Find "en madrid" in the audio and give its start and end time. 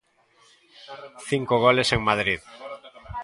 1.95-2.39